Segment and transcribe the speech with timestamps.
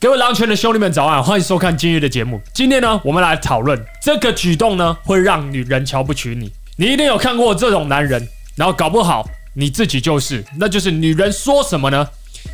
[0.00, 2.40] 各位狼圈的兄弟们早安，欢迎收看今日的节目。
[2.54, 6.50] 今天呢，我们来讨论这个举动呢，会让女人瞧不起你。
[6.78, 8.26] 你一定有看过这种男人，
[8.56, 12.08] 然后搞不好你自己就是，那就是女人说什么呢，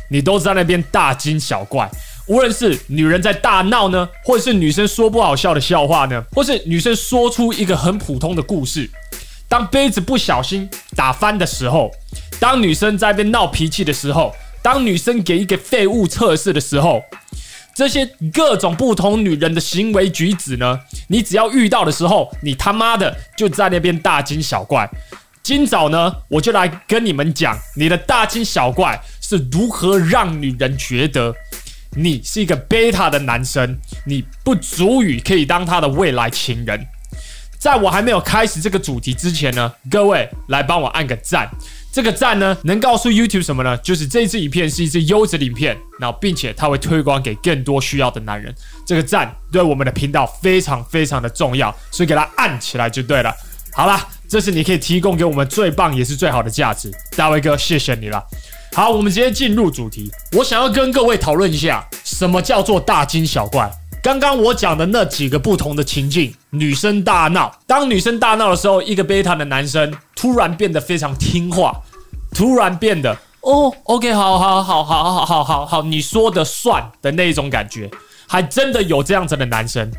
[0.09, 1.89] 你都在那边大惊小怪。
[2.27, 8.89] 无论是女人在大闹呢，或者是女生说不好笑的笑话呢，或是女生说出一个很普通的故事，
[9.47, 11.89] 当杯子不小心打翻的时候，
[12.41, 17.01] 当女生在那边闹脾气的时候，当女生给一个废物测试的时候。
[17.77, 24.89] 这些各种不同女人的行为举止呢，你只要遇到的时候，你他妈的就在那边大惊小怪。
[25.43, 31.31] 今早呢，我就来跟你们讲，你的大惊小怪是如何让女人觉得
[31.91, 36.83] 你是一个贝塔的男生，你不足以可以当她的未来情人。
[37.59, 41.47] 在我还没有开始这个主题之前呢，各位来帮我按个赞。
[41.91, 43.75] 这个赞呢，能告诉 YouTube 什么呢？
[43.77, 48.53] 就是这支影片是一支优质的影片，然后并且它会推广给更多需要的男人。
[48.85, 53.33] 这个赞对我们的频道非常非常的重要，所以给它按起来就对了。
[53.73, 58.23] 好啦，这是你可以提供给我们最棒也是最好的价值，大卫哥，谢谢你了。
[58.73, 60.11] 好，我们直接进入主题。
[60.33, 63.71] 我想要跟各位讨论一下，什么叫做大惊小怪？
[64.07, 67.53] 刚刚我讲的那几个不同的情境，女生大闹。
[67.67, 71.75] 当女生大闹的时候，一个贝塔的男生突然变得非常听话。
[72.33, 77.91] 突然变得哦，OK，好好好好好好好好好，你说的算的那种感觉，
[78.25, 79.91] 还真的有这样子的男生。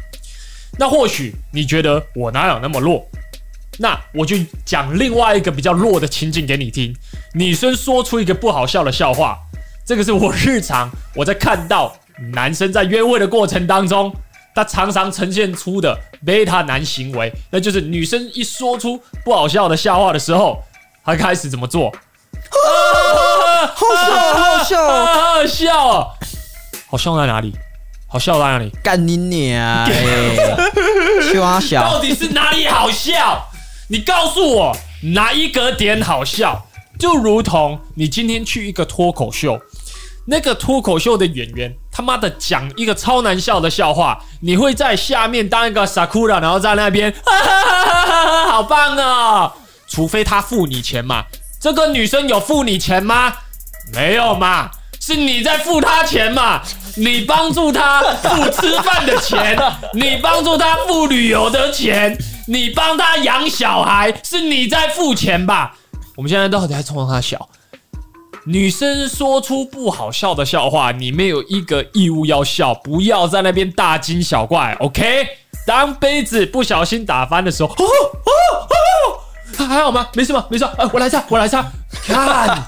[0.79, 3.07] 那或许你觉得我哪有那么弱？
[3.77, 6.91] 那我就讲另外一个比较弱的情景给你听。
[7.35, 9.37] 女生说出一个不好笑的笑话，
[9.85, 11.95] 这个是我日常我在看到
[12.33, 14.13] 男生在约会的过程当中，
[14.55, 20.63] 他常常呈现出的贝塔男行为，那就是女生一说出不好笑的笑话的时候，
[21.05, 21.89] 他开始怎么做？
[21.89, 23.67] 啊！
[23.75, 26.07] 好笑，好笑，好好笑啊！
[26.91, 27.53] 好笑在哪里？
[28.07, 28.71] 好笑在哪里？
[28.83, 29.87] 干你娘！
[31.33, 33.49] 笑小，到底是哪里好笑？
[33.89, 34.77] 你告诉我
[35.15, 36.67] 哪一个点好笑？
[36.99, 39.61] 就如同你今天去一个脱口秀，
[40.31, 49.55] 那个脱口秀的演员他妈的讲一个超难笑的笑话，你会在下面当一个 Sakura，然后在那边，哈哈哈哈哈，好棒啊！
[49.89, 51.25] 除非他付你钱嘛。
[51.59, 53.33] 这个女生有付你钱吗？
[53.95, 56.61] 没有嘛，是你在付她钱嘛？
[56.97, 59.59] 你帮助她付吃饭的钱，
[59.95, 65.75] 你帮助她付旅游的钱，你帮她养小孩，是你在付钱吧？
[66.17, 67.49] 我们现在到底还冲她笑？
[68.49, 75.29] 女生说出不好笑的笑话，你没有一个义务要笑，不要在那边大惊小怪，OK？
[75.67, 78.33] 当杯子不小心打翻的时候，哦哦
[79.59, 80.09] 哦还好吗？
[80.15, 80.47] 没事吗？
[80.49, 80.65] 没事。
[80.65, 81.71] 啊，我来擦，我来擦。
[82.07, 82.65] 看，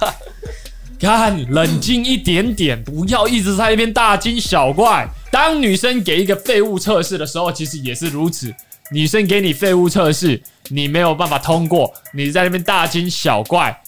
[1.00, 5.08] 看，冷静一点点，不要一直在那边大惊小怪。
[5.30, 8.54] 当女生给一个废物测试的时候，其实也是如此。
[8.92, 13.80] 女生给你废物测试，你没有办法通过，你在那边大惊小怪，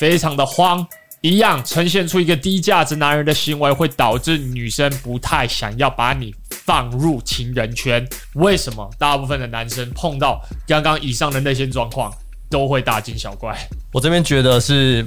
[0.00, 0.84] 非常的慌，
[1.22, 8.06] 一样呈现出一个低价值男人的行为，会导致女生不太想要把你放入情人圈。
[8.34, 8.88] 为什么？
[8.98, 12.12] 大部分的男生碰到刚刚以上的那些状况，
[12.48, 13.56] 都会大惊小怪。
[13.92, 15.04] 我这边觉得是，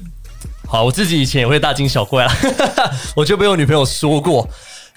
[0.67, 2.33] 好，我自己以前也会大惊小怪啊。
[3.15, 4.49] 我就被我女朋友说过，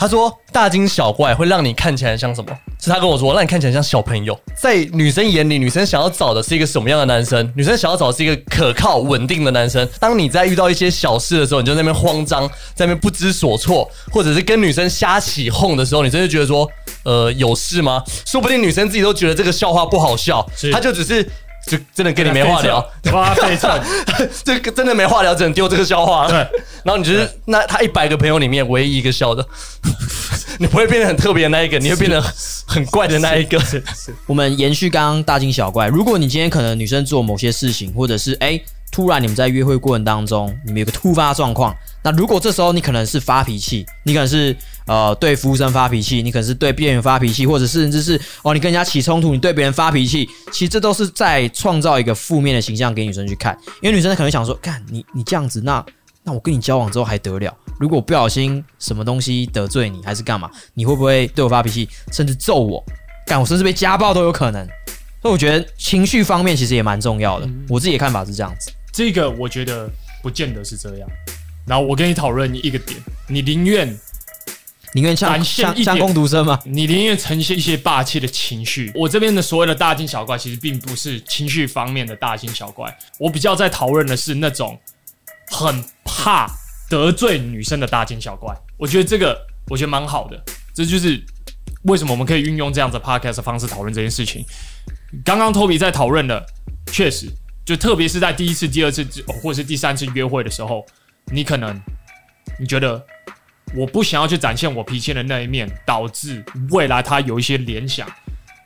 [0.03, 2.51] 她说大惊小怪会让你看起来像什么？
[2.81, 4.37] 是他跟我说，让你看起来像小朋友。
[4.61, 7.53] 在女生眼里，女生想要找的是一个什么样的男生？
[7.55, 9.89] 女生想要找的是一个可靠、稳定的男生。
[10.01, 16.69] 当你在遇到一些小事的时候，你就在那边慌张，在那边不知所措，或者是跟女生瞎起哄的时候，你真的觉得说，
[17.05, 18.03] 呃，有事吗？
[18.27, 21.25] 说不定女生自己都觉得这个笑话不好笑，她就只是。
[21.67, 23.81] 就真的跟你没话聊， 哇，太惨，
[24.45, 26.29] 这个真的没话聊，只能丢这个笑话。
[26.29, 26.37] 对，
[26.85, 29.47] 然后你就是那他一百个朋友里面唯一一个笑的，
[30.59, 32.21] 你不会变得很特别的那一个，你会变得
[32.67, 33.61] 很怪的那一个。
[34.27, 38.61] 我们延续刚刚大惊小怪，如果你今天可能女生做某些事情，或者是哎。
[38.93, 41.75] 突然，你们在约会过程当中，你们有个突发状况。
[42.05, 44.55] 那如果这时候你可能是发脾气，你可能是
[44.87, 53.57] 呃对服务生发脾气，你可能是对店员发脾气，或者是甚至是哦你跟人家起冲突，你对别人发脾气，其实这都是在创造一个负面的形象给女生去看。
[53.81, 55.85] 因为女生可能想说，干你你这样子，那
[56.23, 57.57] 那我跟你交往之后还得了？
[57.81, 60.51] 如果不小心什么东西得罪你，还是干嘛？
[60.75, 62.85] 你会不会对我发脾气，甚至揍我？
[63.27, 64.67] 干我甚至被家暴都有可能。
[65.23, 67.49] 所以我觉得情绪方面其实也蛮重要的。
[67.69, 68.73] 我自己的看法是这样子。
[68.93, 69.91] 这个我觉得
[70.23, 71.09] 不见得是这样，
[71.67, 73.89] 然后我跟你讨论一个点，你宁愿
[74.93, 76.61] 宁愿像像像工读生吗？
[76.65, 78.93] 你宁愿呈现一些霸气的情绪。
[78.95, 84.79] 我这边的所谓的大惊小怪，其实并不是情绪方面的大惊小怪，我比较在讨论的是那种
[85.47, 86.47] 很怕
[86.91, 88.55] 得罪女生的大惊小怪。
[88.77, 90.39] 我觉得这个我觉得蛮好的。
[90.75, 91.23] 这就是
[91.85, 94.45] 为什么我们可以运用这样子 podcast 的方式讨论这件事情。
[95.25, 96.45] 刚刚 Toby 在讨论的，
[96.87, 97.31] 确实，
[97.65, 99.07] 就特别是在第一次、第二次
[99.43, 100.85] 或者是第三次约会的时候，
[101.33, 101.81] 你可能
[102.59, 103.01] 你觉得
[103.77, 108.09] 我不想要去展现我脾气的那一面，导致未来他有一些联想。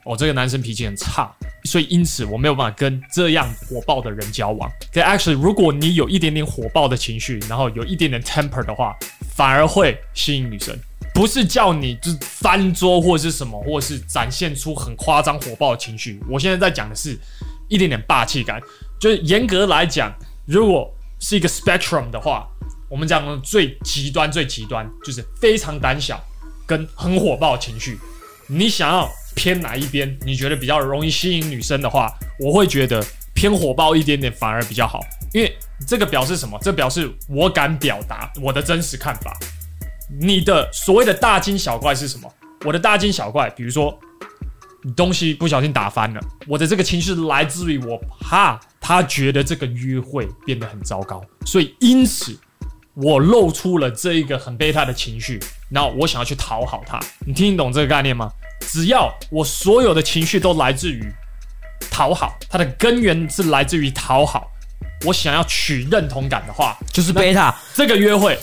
[0.05, 1.29] 哦，这个男生脾气很差，
[1.65, 4.71] 所以因此我没有办法跟这样火爆的人交往。
[4.93, 8.97] 可 actually，如果你有一点点火爆的情绪，然后有一点点 temper 的话，
[9.35, 10.79] 反而会吸引女生。
[11.13, 16.21] 不是叫你就是翻桌或者是什么，或者是展现出很夸张火爆的情绪。
[16.29, 17.19] 我现在在讲的是
[17.69, 18.61] 一点点霸气感。
[18.99, 20.15] 就是严格来讲，
[20.47, 22.47] 如果是一个 spectrum 的话，
[22.89, 26.23] 我们讲的最极端、最极端就是非常胆小
[26.67, 27.99] 跟很火爆情绪。
[28.47, 29.09] 你想要？
[29.37, 30.19] 偏哪一边？
[30.25, 32.11] 你觉得比较容易吸引女生的话，
[32.41, 33.05] 我会觉得
[33.35, 34.99] 偏火爆一点点反而比较好，
[35.35, 35.55] 因为
[35.87, 36.59] 这个表示什么？
[36.63, 39.37] 这表示我敢表达我的真实看法。
[40.19, 42.33] 你的所谓的大惊小怪是什么？
[42.65, 43.95] 我的大惊小怪，比如说
[44.97, 52.39] 东西不小心打翻了，我的这个情绪来自于我怕他觉得这个约会变得很糟糕，所以因此
[52.95, 57.01] 我露出了这一个很贝塔的情绪，然后我想要去讨好他。
[57.27, 58.31] 你听得懂这个概念吗？
[58.61, 61.03] 只要我所有的情绪都来自于
[61.91, 64.49] 讨好，它的根源是来自于讨好。
[65.05, 67.53] 我想要取认同感的话，就是贝塔。
[67.75, 68.39] 这个约会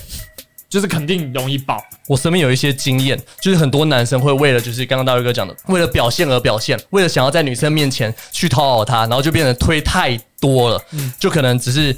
[0.74, 1.80] 就是肯定容易爆。
[2.08, 11.96] 我身边有一些经验，就是很多男生会为了就是刚刚大卫哥讲的，为了表现而表现，为了想要在女生面前去讨好她，然后就变成推太多了，嗯，就可能只是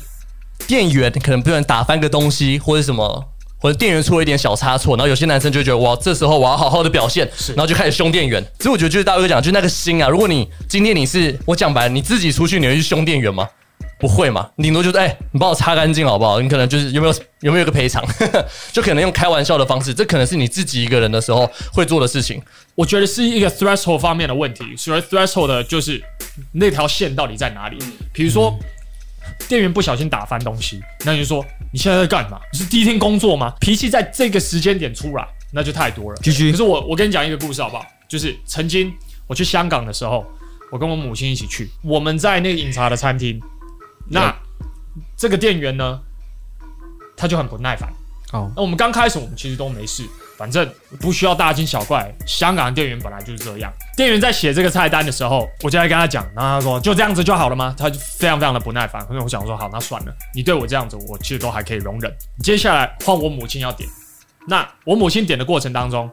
[0.67, 3.23] 店员可能不能打翻个东西或者什么。
[3.57, 8.43] 或者店员出了一点小差错，然后有些男生就觉得哇，这时候我要好好的表现，然后就开始凶店员。
[8.59, 10.07] 所以我觉得就是大卫哥讲，就是那个心啊。
[10.07, 13.47] 如果你今天你是我讲白了，你自己出去你会去凶店员吗？
[13.99, 16.39] 不会嘛，顶多就是哎、欸，你帮我擦干净好不好？
[16.41, 18.03] 你可能就是有没有有没有一个赔偿？
[18.71, 22.41] 就可能用开玩笑的方式，这可能是你自己一个人的时候会做的事情。
[22.75, 24.75] 我觉得是一个 threshold 方面的问题。
[24.77, 26.03] 所谓 threshold 的就是
[26.51, 27.77] 那条线到底在哪里？
[28.13, 28.49] 比如说。
[28.59, 28.65] 嗯
[29.49, 31.43] 店员不小心打翻东西，那你就说
[31.73, 32.39] 你现在在干嘛？
[32.53, 33.53] 你是第一天工作吗？
[33.59, 36.17] 脾气在这个时间点出来，那就太多了。
[36.23, 36.51] 继续。
[36.51, 37.85] 可是我我跟你讲一个故事好不好？
[38.07, 38.93] 就是曾经
[39.27, 40.23] 我去香港的时候，
[40.71, 43.39] 我跟我母亲一起去，我们在那个饮茶的餐厅，
[44.09, 44.35] 那
[45.17, 45.99] 这个店员呢，
[47.15, 47.89] 他就很不耐烦。
[48.33, 50.03] 哦，那我们刚开始我们其实都没事。
[50.37, 50.69] 反正
[50.99, 53.71] 不需要大惊小怪，香港的店员本来就是这样。
[53.95, 57.73] 店员在写这个菜单的时候，我就来跟他讲，然后他说就这样子就好了吗？
[57.77, 59.01] 他就非常非常的不耐烦。
[59.07, 62.13] 所以我想说好，那算了，你对我这样子，我其实都还可以容忍。
[62.43, 63.89] 接下来换我母亲要点，
[64.45, 66.11] 那我母亲点的过程当中，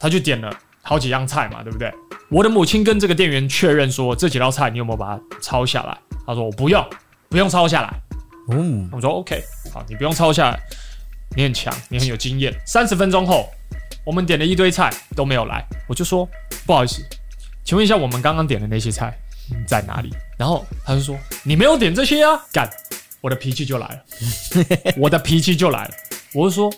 [0.00, 0.52] 他就点了
[0.82, 1.94] 好几样菜嘛，对不对？
[2.28, 5.96] 我的母亲跟这个店员确认说，这几道菜你有没有把它抄下来？
[6.26, 6.84] 他说我不用，
[7.28, 7.94] 不用抄下来。
[8.50, 9.42] 嗯，我说 OK，
[9.72, 10.60] 好，你不用抄下来。
[11.36, 12.54] 你很强，你很有经验。
[12.64, 13.50] 三十分钟后，
[14.04, 16.26] 我们点了一堆菜都没有来，我就说
[16.64, 17.02] 不好意思，
[17.64, 19.12] 请问一下，我们刚刚点的那些菜
[19.66, 20.14] 在哪里？
[20.38, 22.70] 然后他就说你没有点这些啊，干，
[23.20, 24.04] 我的脾气就来了，
[24.96, 25.90] 我的脾气就来了。
[26.32, 26.72] 我就说，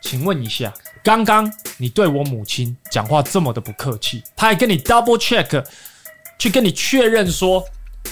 [0.00, 0.72] 请问一下，
[1.04, 5.64] 刚刚你对我母亲讲话这么的不客气，他还跟你 double check，
[6.38, 7.62] 去跟你确认说。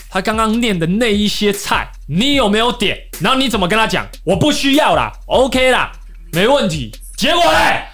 [0.09, 2.99] 他刚刚念的那一些菜，你有没有点？
[3.21, 4.07] 然后你怎么跟他讲？
[4.25, 5.93] 我不需要啦，OK 啦，
[6.33, 6.91] 没问题。
[7.17, 7.85] 结果嘞？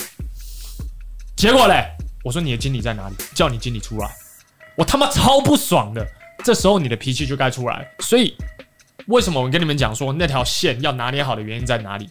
[1.36, 1.86] 结果嘞？
[2.22, 3.14] 我说你的经理在哪里？
[3.34, 4.08] 叫你经理出来。
[4.76, 6.06] 我他妈超不爽的。
[6.44, 7.88] 这时候你的脾气就该出来。
[8.00, 8.36] 所以
[9.06, 12.08] 为什么我跟你们讲说那条线要拿捏好的原因在哪里？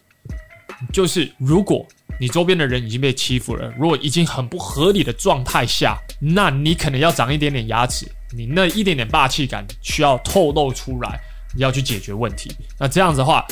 [0.92, 1.86] 就是如果
[2.20, 8.06] 你周边的人已经被欺负了，如果已经很不合理的状态下，那你可能要长一点点牙齿。
[8.36, 11.20] 你那一点点霸气感需要透露出来，
[11.54, 12.50] 你要去解决问题。
[12.80, 13.46] 那这样子的话，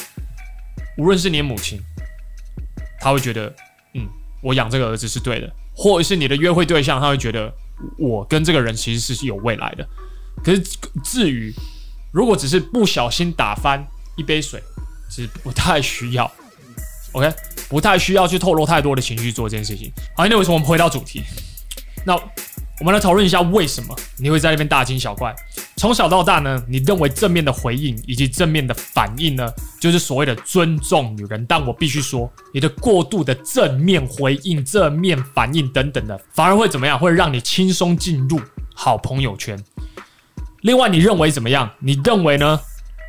[0.98, 1.80] 无论是你母亲，
[3.00, 3.54] 他会觉得，
[3.94, 4.08] 嗯，
[4.42, 7.52] 我养这个儿子是对的；或者是你的约会对象，他会觉得
[7.98, 9.88] 我跟这个人其实是有未来的。
[10.42, 10.60] 可是
[11.04, 11.52] 至于
[12.12, 13.86] 如果只是不小心打翻
[14.16, 14.60] 一杯水，
[15.08, 16.30] 其实不太需要。
[17.12, 17.32] OK，
[17.68, 19.92] 不太需要去透露太多的情绪做这件事情。
[20.16, 21.22] 好，那为什么我们回到主题？
[22.04, 22.18] 那。
[22.82, 25.32] 我们来讨论一下，为什么你会在那边大惊小怪？
[25.76, 29.48] 从小到大呢，你认为正面的回应以及正面的反应呢，
[29.80, 31.46] 就是所谓的尊重女人。
[31.46, 36.98] 但我必须说，你的过度的正面回应、正面反应等等的，反而会怎么样？
[36.98, 38.40] 会让你轻松进入
[38.74, 39.56] 好朋友圈。
[40.62, 41.70] 另外，你认为怎么样？
[41.78, 42.58] 你认为呢？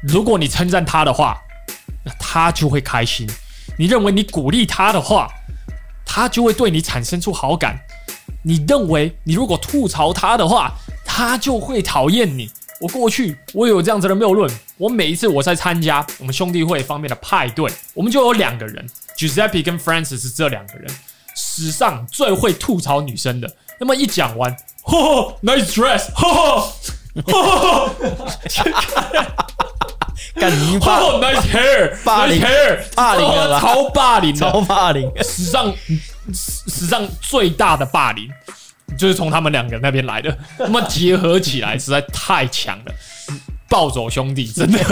[0.03, 1.35] 如果你称赞他的话，
[2.05, 3.25] 那他就会开心；
[3.79, 5.27] 你认为你鼓励他的话，
[6.05, 7.75] 他就会对你产生出好感。
[8.43, 10.73] 你认为你如果吐槽他的话，
[11.05, 12.49] 他就会讨厌你。
[12.81, 14.51] 我过去我有这样子的谬论。
[14.77, 18.85] 我每一次我在参加我们兄弟会方面的派对，我们就有两个人
[19.17, 20.91] Giuseppe 跟 Francis 是这两个人，
[21.35, 23.49] 史上最会吐槽女生的。
[23.79, 26.73] 那么一讲完，吼，Nice dress，吼
[27.27, 27.89] 吼，
[30.35, 35.73] 干你霸，Nice hair，霸凌 nice hair，霸凌了啦超霸凌，超霸凌，史上
[36.33, 38.29] 史史上最大的霸凌，
[38.97, 40.37] 就是从他们两个那边来的。
[40.59, 42.93] 那么结合起来实在太强了，
[43.69, 44.79] 暴走兄弟真的。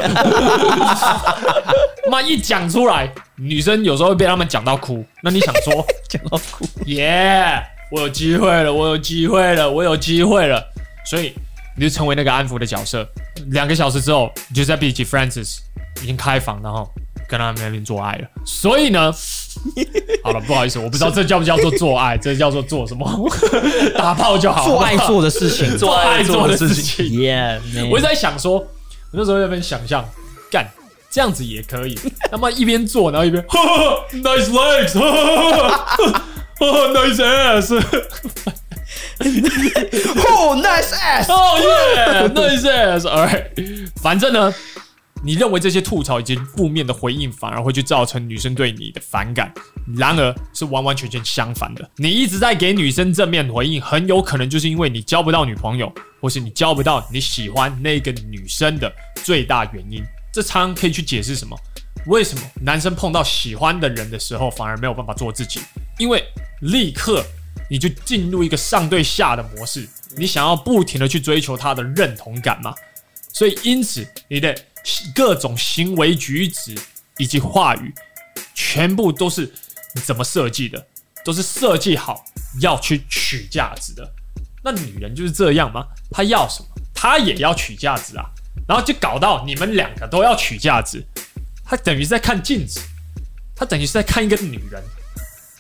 [2.10, 5.06] 妈一讲出来，女生有时候会被他们讲到哭。
[5.22, 10.62] 那你想说， 讲到哭，耶、yeah,，我有机会了，我有机会了，我有机会了。
[11.10, 11.34] 所以
[11.78, 13.08] 你就成为那个安抚的角色。
[13.52, 15.60] 两个小时之后，你就在比起 Francis
[16.02, 16.92] 已经开房，然后
[17.30, 18.28] 跟他们那边做爱了。
[18.46, 19.14] 所以呢，
[20.24, 23.30] 好了，不好意思，我不知道这叫不叫做做爱， 这叫做做什么？
[23.98, 27.06] 打炮就好，做爱做的事情，做爱做的事情。
[27.20, 28.68] 耶、yeah,，我一直在想说，我
[29.12, 30.04] 那时候在那边想象，
[30.52, 30.68] 干
[31.10, 31.98] 这样子也可以。
[32.32, 36.24] 他妈一边做，然后一边，nice legs，哈哈哈
[36.94, 37.74] nice ass。
[39.20, 41.32] 哦、oh,，nice ass！
[41.32, 43.46] 哦耶，nice ass！Alright，
[44.02, 44.52] 反正呢，
[45.24, 49.54] 你认为这些吐槽以及负面的回应，反而会去造成女生对你的反感。
[49.96, 51.90] 然而，是完完全全相反的。
[51.98, 58.92] 你一直在给女生正面回应，很有可能就是因为你交不到女朋友，或是你交不到你喜欢那个女生的
[59.24, 60.04] 最大原因。
[60.34, 61.58] 这常常可以去解释什么？
[62.08, 65.60] 为什么男生碰到喜欢的人的时候，反而没有办法做自己？
[65.98, 66.24] 因为
[66.62, 67.24] 立刻。
[67.70, 69.88] 你就进入一个上对下的模式，
[70.18, 72.74] 你想要不停的去追求他的认同感嘛？
[73.32, 74.54] 所以因此你的
[75.14, 76.76] 各种行为举止
[77.18, 77.94] 以及话语，
[78.54, 79.52] 全部都是
[80.06, 80.88] 怎么设计的，
[81.24, 82.24] 都是设计好
[82.62, 84.10] 要去取价值的。
[84.64, 85.86] 那女人就是这样吗？
[86.12, 88.26] 她要什么，她也要取价值啊。
[88.68, 91.04] 然后就搞到你们两个都要取价值，
[91.66, 92.80] 她等于是在看镜子，
[93.56, 94.82] 她等于是在看一个女人，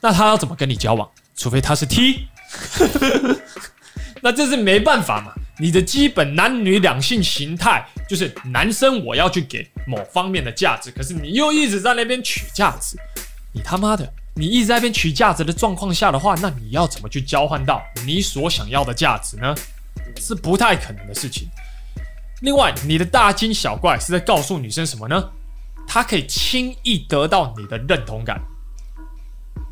[0.01, 1.09] 那她要怎么跟你交往？
[1.35, 2.27] 除非她是 T，
[4.21, 5.33] 那这是没办法嘛。
[5.57, 12.97] 你的基本男女两性形态就是男生我要去给某方面的价值，可是你又一直在那边取价值，
[13.53, 19.55] 你他妈的，你一直在那边取价值的状况下的话，那你要怎么去交换到你所想要的价值呢？
[20.17, 21.47] 是不太可能的事情。
[22.41, 25.29] 另外，你的大惊小怪是在告诉女生什么呢？
[25.87, 28.41] 她可以轻易得到你的认同感，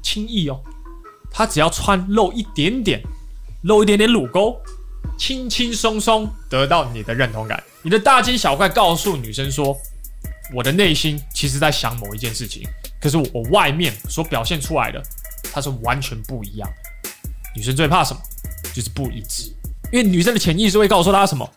[0.01, 0.57] 轻易哦。
[1.29, 3.01] 他只要穿露一点点，
[3.63, 4.57] 露一点点乳沟，
[5.19, 7.61] 轻轻松松得到你的认同感。
[7.83, 9.77] 你的大惊小怪告诉女生说
[10.55, 12.63] ：“我的内心其实在想某一件事情，
[12.99, 15.03] 可是我外面所表现出来的，
[15.51, 16.69] 它是完全不一样。”
[17.53, 18.21] 女生最怕什么？
[18.73, 19.53] 就是不一致。
[19.91, 21.47] 因为女生的潜意识会告诉她什么？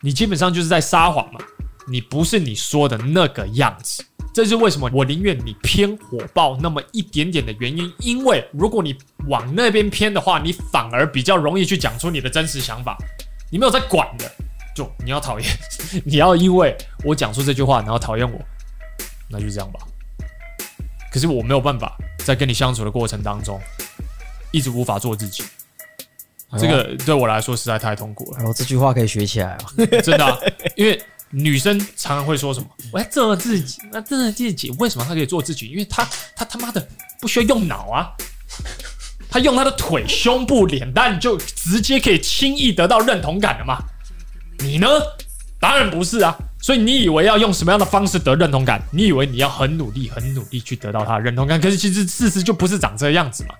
[0.00, 1.40] 你基本上就是在撒谎嘛，
[1.88, 4.04] 你不是你说的那个样子。
[4.34, 8.92] 这是为什么我宁愿你偏火爆那么一点点的原因，因为如果你
[9.28, 12.98] 往那边偏的话，你反而比较容易去讲出你的真实想法。
[13.48, 14.28] 你没有在管的，
[14.74, 15.48] 就你要讨厌，
[16.04, 18.40] 你要因为我讲出这句话然后讨厌我，
[19.30, 19.78] 那就这样吧。
[21.12, 23.60] 可是我没有办法在跟你相处的过程当中
[24.50, 25.44] 一直无法做自己，
[26.58, 28.38] 这个对我来说实在太痛苦了。
[28.38, 30.36] 然后这句话可以学起来哦， 真的啊，
[30.74, 31.00] 因为。
[31.36, 32.66] 女生常常会说什么？
[32.92, 35.66] 我要做自己，那做自己为什么她可以做自己？
[35.66, 36.86] 因为她她他妈的
[37.20, 38.12] 不需要用脑啊，
[39.28, 43.78] 她用她的腿、胸部、脸蛋就直接可以轻易得到认同感了嘛？
[44.60, 44.86] 你呢？
[45.58, 46.36] 当然不是啊。
[46.62, 48.80] 所以你以为要用什么样的方式得认同感？
[48.90, 51.60] 你以为你要很努力、很努力去得到她的认同感？
[51.60, 53.54] 可是其实事实就不是长这样子嘛。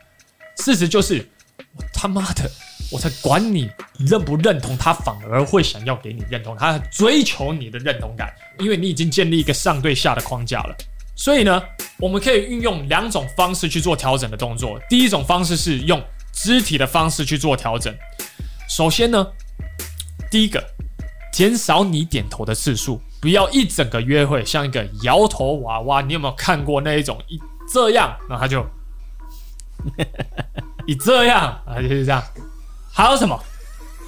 [0.58, 1.28] 事实就是
[1.76, 2.50] 我他妈的。
[2.94, 10.76] 我才管你认不认同他，反而会想要给你认同，他追求你的认同感，因为你已经建立一个上对下的框架了。
[11.16, 11.60] 所以呢，
[11.98, 14.78] 我们可以运用两种方式去做调整的动作。
[14.88, 16.00] 第一种方式是用
[16.32, 17.92] 肢体的方式去做调整。
[18.68, 19.26] 首先呢，
[20.30, 20.64] 第一个，
[21.32, 26.00] 减少你点头的次数，不要一整个约会像一个摇头娃娃。
[26.00, 27.40] 你有没有看过那一种一
[27.72, 28.64] 这样，然后他就
[30.86, 32.22] 一这样啊，就是这样。
[32.94, 33.38] 还有什么？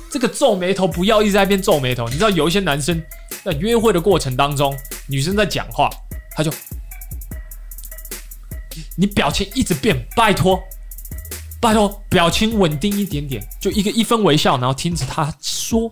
[0.09, 2.07] 这个皱眉头不要一直在那边皱眉头。
[2.09, 3.03] 你知道有一些男生
[3.45, 4.75] 在约会的过程当中，
[5.09, 5.91] 女生在讲话，
[6.31, 6.51] 他就
[8.97, 10.63] 你表情一直变，拜托，
[11.61, 15.91] 拜托，表情稳定一点点，就一个一分微笑，然后听着他说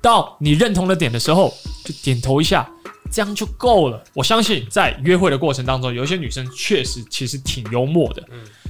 [0.00, 1.52] 到你认同的点的时候，
[1.84, 2.68] 就点头一下，
[3.12, 4.02] 这样就够了。
[4.14, 8.26] 我相信在约会的过程当中，有一些女生确实其实挺幽默的，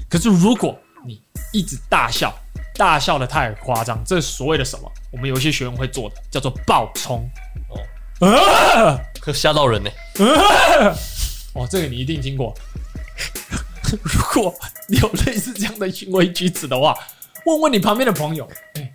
[0.09, 1.23] 可是如果你
[1.53, 2.35] 一直大笑。
[2.81, 4.91] 大笑的太夸张，这是所谓的什么？
[5.13, 7.29] 我们有一些学员会做的，叫做爆冲。
[8.21, 9.91] 哦，啊，可吓到人呢。
[11.53, 12.55] 哦，这个你一定听过。
[14.03, 14.55] 如果
[14.89, 16.97] 你有类似这样的行为举止的话，
[17.45, 18.49] 问问你旁边的朋友。
[18.77, 18.91] 哎，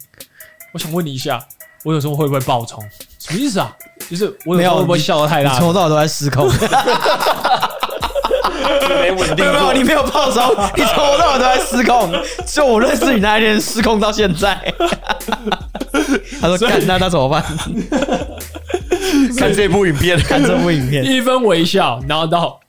[0.74, 1.46] 我想问你一下，
[1.84, 2.84] 我有时候会不会爆冲？
[3.20, 3.72] 什么意思啊？
[4.10, 5.60] 就是我有时候会不会笑得太大？
[5.60, 6.50] 从头到尾都在失控。
[9.01, 10.43] 没稳定，没有，你没有爆冲，
[10.75, 12.12] 你从头到尾都在失控。
[12.45, 14.55] 就我认识你那一天，失控到现在。
[16.41, 17.43] 他说：“干，那那怎么办？
[19.38, 22.59] 看这部影片， 看这部影片，一分微笑，然后到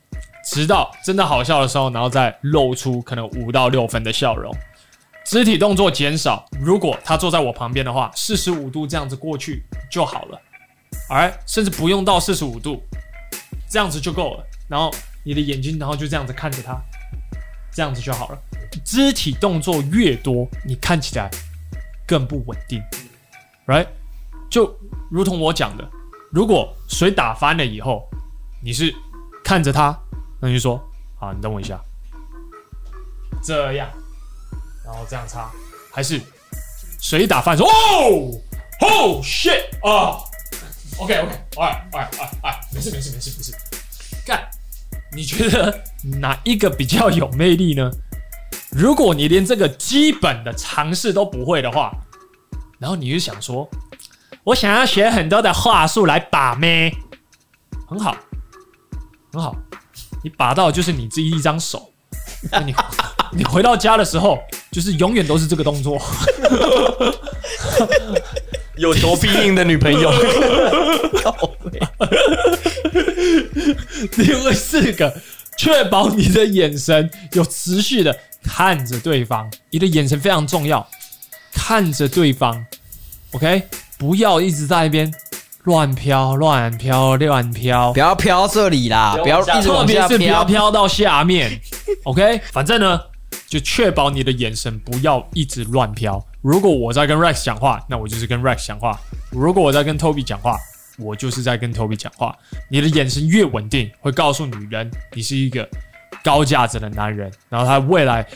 [0.45, 4.51] 直到真的好笑的时候，然后再露出可能五到六分的笑容，
[5.25, 6.45] 肢体动作减少。
[6.59, 10.39] 如果他坐在我旁边的话，四十五度这样子过去就好了。
[11.09, 12.81] 而，甚至不用到四十五度，
[13.69, 14.43] 这样子就够了。
[14.67, 14.91] 然后。”
[15.27, 16.81] 你的眼睛，然后就这样子看着他，
[17.73, 18.41] 这样子就好了。
[18.85, 21.29] 肢体动作越多，你看起来
[22.07, 22.81] 更不稳定
[23.65, 23.85] ，right？
[24.49, 24.73] 就
[25.11, 25.85] 如同我讲的，
[26.31, 28.09] 如果水打翻了以后，
[28.63, 28.95] 你是
[29.43, 29.99] 看着他，
[30.39, 30.81] 那你就说
[31.19, 31.77] ：“好，你等我一下。”
[33.43, 33.89] 这样，
[34.85, 35.51] 然后这样擦，
[35.91, 36.21] 还是
[37.01, 38.31] 水打翻说：“哦
[38.79, 40.23] ，oh shit 啊
[40.99, 43.53] ，OK OK，哎哎哎哎，没事没事没事没事，
[44.25, 44.49] 干。”
[45.17, 45.81] 你觉得
[46.21, 47.89] 哪一个比较有魅力呢？
[48.69, 51.91] 如果你连这个基本的常识都不会的话，
[52.77, 53.67] 然后你就想说，
[54.43, 56.93] 我想要学很多的话术来把妹，
[57.89, 58.15] 很好，
[59.33, 59.55] 很好，
[60.23, 61.91] 你把到就是你自己一张手，
[62.51, 62.75] 那你
[63.33, 64.37] 你回到家的时候，
[64.71, 65.99] 就是永远都是这个动作，
[68.77, 70.13] 有求必应的女朋友。
[74.17, 75.13] 因为四个
[75.57, 80.87] 确保你的眼神有持续的看着对方，你的眼神非常重要，
[81.53, 82.65] 看着对方
[83.31, 83.63] ，OK，
[83.97, 85.11] 不要一直在那边
[85.63, 91.59] 乱飘、乱飘、乱飘，不要飘这里啦，不要一直往下飘，特别是不要飘到下面
[92.03, 93.01] ，OK，反正呢，
[93.47, 96.23] 就确保你的眼神不要一直乱飘。
[96.41, 98.91] 如果我在跟 Rex 讲话，那我就是跟 Rex 讲话；
[99.31, 100.57] 如果我在跟 Toby 讲话。
[100.99, 102.35] 我就是在跟 Toby 讲话，
[102.69, 105.67] 你的眼神越稳定，会告诉女人你是一个
[106.23, 108.27] 高价值的男人，然后他未来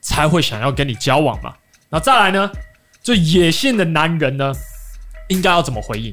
[0.00, 1.54] 才会想要跟你交往嘛。
[1.88, 2.50] 那再来呢，
[3.04, 4.52] 这野性的男人呢，
[5.28, 6.12] 应该要怎么回应？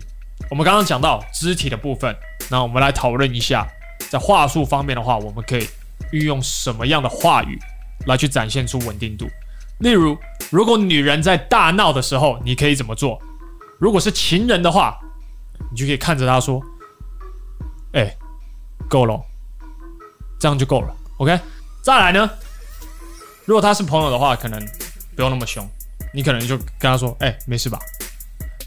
[0.51, 2.15] 我们刚刚讲到肢体的部分，
[2.51, 3.67] 那我们来讨论一下，
[4.07, 5.67] 在话术方面的话，我们可以
[6.11, 7.57] 运用什么样的话语
[8.05, 9.27] 来去展现出稳定度？
[9.79, 10.15] 例如，
[10.51, 13.19] 如果女人在大闹的时候，你可以怎么做？
[13.79, 14.95] 如果是情人的话。
[15.75, 16.63] 你就可以看着他说
[17.91, 18.15] ：“哎、
[18.87, 19.21] 够了，
[20.39, 20.95] 这样就够了。
[21.17, 21.37] ”OK，
[21.81, 22.29] 再来呢？
[23.43, 24.57] 如果他是朋友的话，可能
[25.17, 25.69] 不用那么凶，
[26.13, 27.77] 你可能就跟他说：“哎、没事吧？”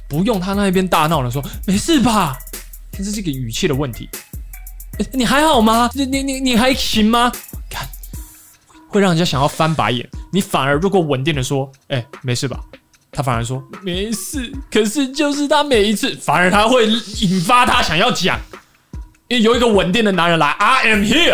[0.06, 2.36] 不用他那一边大闹的说：“没事吧？”
[2.92, 4.06] 这是这个语气的问题。
[5.14, 5.88] 你还好吗？
[5.94, 7.32] 你你你你还行吗？
[7.70, 7.88] 看，
[8.86, 10.06] 会让人家想要翻白眼。
[10.30, 12.62] 你反而如果稳定的说：“哎、没事吧？”
[13.18, 18.38] 他反而说没事，可是就是他每一次，反而他会引发他想要讲，
[19.26, 21.26] 因为有一个稳定的男人来，I am here，OK，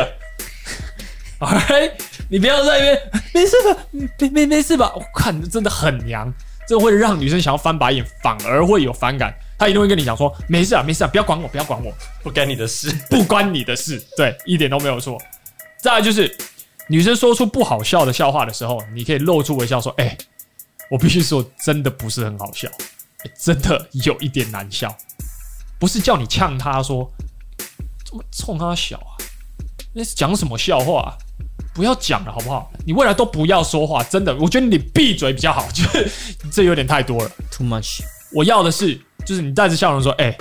[2.31, 2.99] 你不要在那边，
[3.35, 3.77] 没事吧？
[4.18, 4.94] 没没没事吧？
[4.97, 6.33] 我看你真的很娘，
[6.66, 9.35] 这会让女生想要翻白眼，反而会有反感。
[9.59, 11.92] 他一定会跟你讲说，没事啊，没事啊，不要管我，不要管我，
[12.23, 15.20] 不干你的事， 不关你的事，对，一点都没有错。
[15.83, 16.35] 再来就是，
[16.88, 20.16] 女生说出不好笑的笑话的时候，你可以露出微笑说，哎、欸。
[20.90, 22.68] 我必须说，真的不是很好笑，
[23.25, 24.94] 欸，真的有一点难笑。
[25.79, 27.11] 不是叫你呛他说，
[28.05, 29.12] 怎么冲他小啊？
[29.92, 31.11] 那是讲什么笑话啊？
[31.75, 32.70] 不要讲了好不好？
[32.87, 35.68] 你未来都不要说话，真的，我觉得你闭嘴比较好。
[35.73, 36.11] 就是
[36.53, 38.01] 这有点太多了，too much。
[38.33, 40.37] 我要的是，就是你带着笑容说，哎，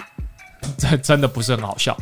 [0.77, 1.97] 这真的不是很好笑。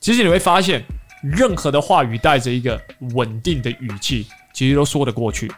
[0.00, 0.84] 其实你会发现，
[1.22, 2.80] 任何的话语带着一个
[3.14, 5.50] 稳定的语气，其实都说得过去。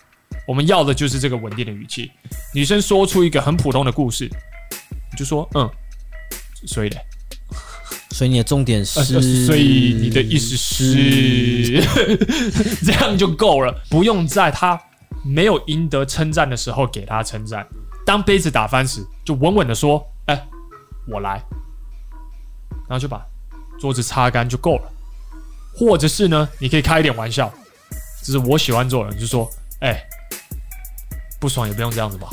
[0.46, 2.10] 我们要的就是这个稳定的语气。
[2.54, 4.30] 女生说出一个很普通的故事，
[5.10, 5.68] 你就说嗯，
[6.66, 6.98] 所以嘞，
[8.10, 14.80] 所以你的重点是，呃、所以你的意思是，是 这样就够了，不用在他
[15.24, 17.66] 没有赢得称赞的时候给他称赞。
[18.06, 20.48] 当杯子打翻时，就稳稳的说：“哎、欸，
[21.08, 21.42] 我来。”
[22.88, 23.20] 然后就把
[23.80, 24.92] 桌子擦干就够了。
[25.74, 27.52] 或者是呢，你可以开一点玩笑，
[28.22, 29.50] 这是我喜欢做的，就说
[29.82, 30.06] ：“哎、欸。”
[31.38, 32.28] 不爽也不用这样子吧。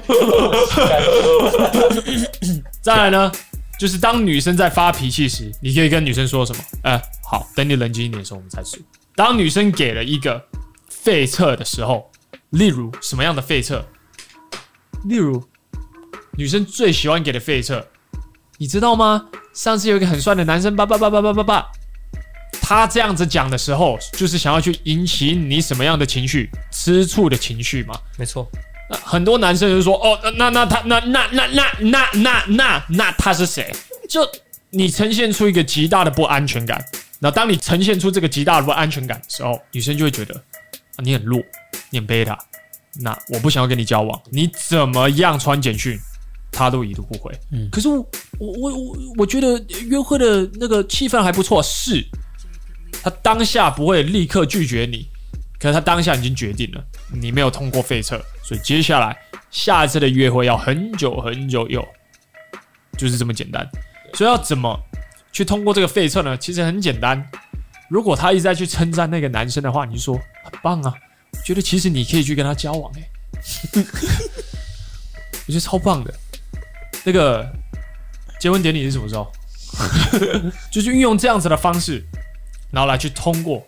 [2.80, 3.30] 再来呢，
[3.78, 6.62] 就是当女生在发脾气时，你可以跟女生说什么？
[6.82, 8.78] 哎、好，等你冷静一点的时候，我们再说。
[9.14, 10.42] 当女生给了一个
[10.88, 12.10] 废册的时候，
[12.50, 13.84] 例如什么样的废册？
[15.04, 15.42] 例如
[16.36, 17.86] 女生最喜欢给的废册，
[18.58, 19.26] 你知道吗？
[19.54, 21.66] 上次有一个很帅的男生，叭叭叭叭叭叭叭，
[22.68, 26.50] 他这样子讲的时候，就是想要去引起你什么样的情绪？
[26.70, 27.98] 吃醋的情绪嘛。
[28.18, 28.46] 没错。
[28.90, 33.74] 那很多男生就说：“哦，那那他那那那那那那那那他是谁？”
[34.06, 34.20] 就
[34.68, 36.84] 你呈现出一个极大的不安全感。
[37.18, 41.40] 那当你呈现出这个极大的不安全感的时候，女生就会觉得啊，你很弱，
[41.88, 42.38] 你很贝塔。
[43.00, 44.20] 那我不想要跟你交往。
[44.30, 45.98] 你怎么样传简讯，
[46.52, 47.32] 他都已读不回。
[47.50, 48.06] 嗯，可是我
[48.38, 52.06] 我我我我觉得约会的那个气氛还不错，是。
[53.02, 55.08] 他当下不会立刻拒绝你，
[55.58, 59.16] 可是他当下已经决定了，你没有通过费测，所以接下来
[59.50, 61.86] 下一次的约会要很久很久有，
[62.98, 63.66] 就是这么简单。
[64.14, 64.78] 所以要怎么
[65.32, 66.36] 去通过这个费测呢？
[66.36, 67.24] 其实很简单，
[67.88, 70.92] 如果他一直在去称赞那个男生的话，你就说很棒啊，
[71.32, 73.08] 我觉得其实你可以去跟他交往诶、
[75.46, 76.12] 我觉得超棒的。
[77.04, 77.46] 那个
[78.40, 79.30] 结婚典礼是什么时候？
[80.72, 82.04] 就是运用这样子的方式。
[82.70, 83.66] 然后来去通过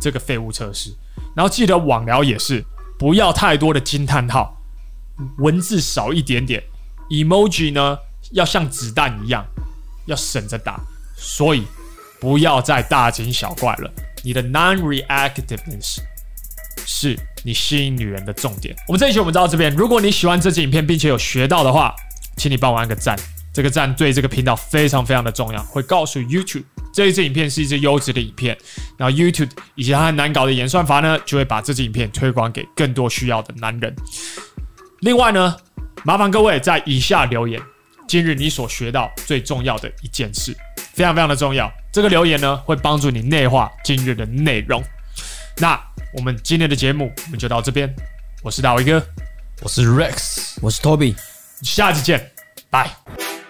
[0.00, 0.94] 这个废物测试，
[1.34, 2.64] 然后记得网聊也是
[2.98, 4.56] 不要太多的惊叹号，
[5.38, 6.62] 文字少一点点
[7.10, 7.96] ，emoji 呢
[8.32, 9.44] 要像子弹一样
[10.06, 10.80] 要省着打，
[11.16, 11.64] 所以
[12.20, 13.90] 不要再大惊小怪了。
[14.22, 15.98] 你的 non-reactiveness
[16.86, 18.76] 是你吸引女人的重点。
[18.86, 21.94] 我们这一期我们到这边，如果你喜欢这支影片并且有学到的话，
[22.36, 23.18] 请你帮我按个赞，
[23.52, 26.64] 这个赞对这个频道非常非常的重要，会告诉 YouTube。
[26.92, 28.56] 这一支影片是一支优质的影片，
[28.98, 33.94] 然后 YouTube 以及它很难搞的演算法呢，就会把这支影片推广给更多需要的男人。
[35.00, 35.56] 另外呢，
[36.04, 37.60] 麻烦各位在以下留言，
[38.06, 40.54] 今日你所学到最重要的一件事，
[40.92, 41.72] 非常非常的重要。
[41.92, 44.82] 这个留言呢，会帮助你内化今日的内容。
[45.58, 45.78] 那
[46.14, 47.92] 我们今天的节目我们就到这边，
[48.42, 49.04] 我是大伟哥，
[49.62, 51.14] 我是 Rex，我是 Toby，
[51.62, 52.30] 下期见，
[52.70, 53.41] 拜。